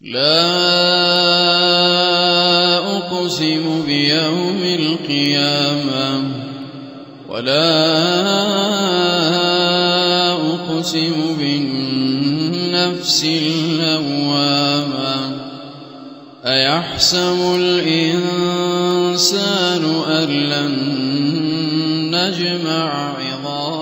[0.00, 0.40] لا
[2.96, 6.22] أقسم بيوم القيامة
[7.28, 7.92] ولا
[10.32, 14.70] أقسم بالنفس اللوامة.
[16.44, 19.04] أيحسب الإنسان
[20.08, 20.74] أن لن
[22.10, 23.79] نجمع عظامه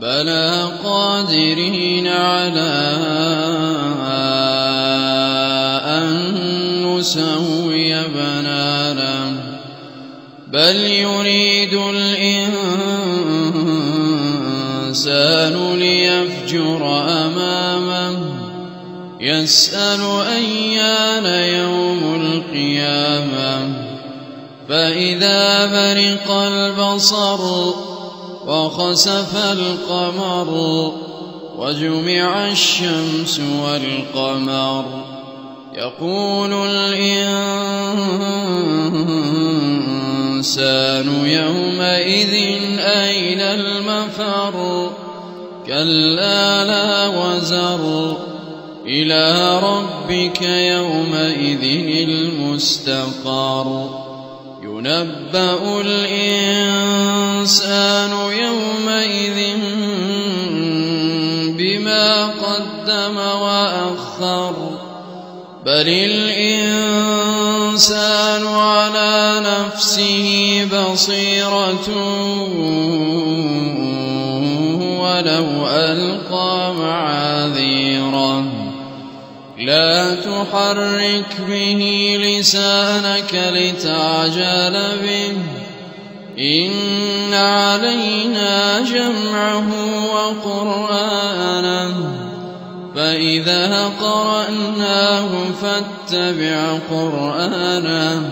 [0.00, 2.98] بلى قادرين على
[6.98, 9.32] نسوي بنانا
[10.48, 12.44] بل يريد الإنسان
[15.78, 18.18] ليفجر أمامه
[19.20, 20.00] يسأل
[20.36, 21.26] أيان
[21.58, 23.68] يوم القيامة
[24.68, 27.38] فإذا برق البصر
[28.48, 30.48] وخسف القمر
[31.58, 34.84] وجمع الشمس والقمر.
[35.74, 37.26] يقول الإنسان
[41.26, 42.32] يومئذ
[42.78, 44.90] أين المفر؟
[45.66, 48.16] كلا لا وزر.
[48.86, 51.62] إلى ربك يومئذ
[52.08, 54.07] المستقر.
[54.62, 56.10] ينبأ الإنسان
[58.10, 59.38] يومئذ
[61.58, 64.54] بما قدم وأخر.
[65.66, 66.86] بل الإنسان
[68.46, 70.28] على نفسه
[70.72, 71.88] بصيرة
[75.00, 77.67] ولو ألقى معاذيره.
[79.58, 85.32] لا تحرك به لسانك لتعجل به.
[86.38, 89.68] إن علينا جمعه
[90.14, 91.94] وقرآنه.
[92.96, 95.28] فإذا قرأناه
[95.62, 98.30] فاتبع قرآنه.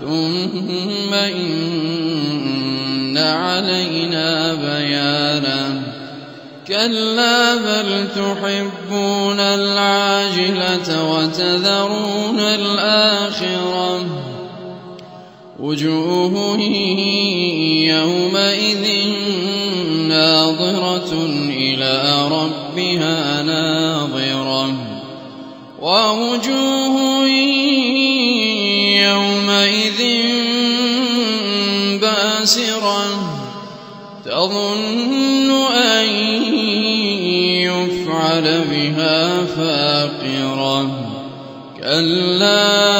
[0.00, 5.82] ثم إن علينا بيانه.
[6.68, 14.04] كلا بل تحبون العاجلة وتذرون الآخرة
[15.60, 16.58] وجوه
[17.88, 18.86] يومئذ
[20.08, 21.12] ناظرة
[21.48, 24.74] إلى ربها ناظرة
[25.80, 27.26] ووجوه
[29.02, 30.02] يومئذ
[32.00, 33.41] باسرة
[34.24, 36.06] تظن أن
[37.62, 40.90] يفعل بها فاقرة.
[41.78, 42.92] كلا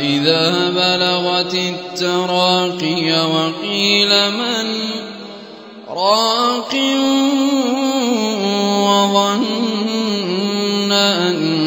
[0.00, 4.66] إذا بلغت التراقي وقيل من
[5.88, 6.74] راق
[8.84, 9.64] وظن
[10.92, 11.63] أنه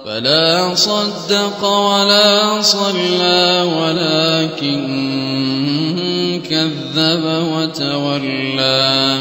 [0.06, 4.82] فلا صدق ولا صلى ولكن
[6.50, 7.24] كذب
[7.54, 9.18] وتولى.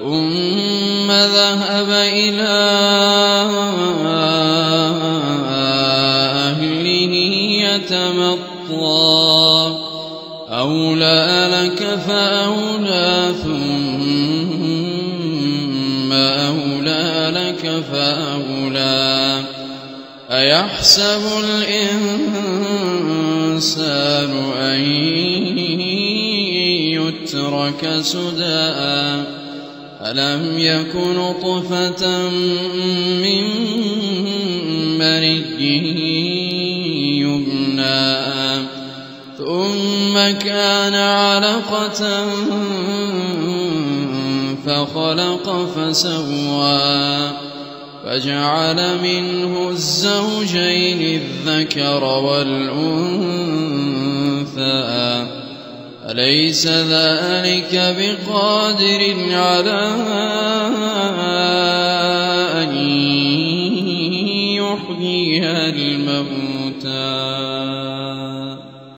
[0.00, 2.58] ثم ذهب إلى
[8.72, 9.78] يتمطى
[10.48, 14.52] أولى لك فأولى ثم
[16.12, 19.40] أولى لك فأولى.
[20.30, 22.32] أيحسب الإنسان
[24.60, 24.80] أن
[26.92, 28.72] يترك سدى؟
[30.02, 32.28] ألم يكن نطفة
[33.22, 33.44] من
[34.98, 35.60] مرج
[40.30, 42.26] كان علقة
[44.66, 45.46] فخلق
[45.76, 47.30] فسوى
[48.04, 53.12] فجعل منه الزوجين الذكر والأنثى.
[56.10, 59.92] أليس ذلك بقادر على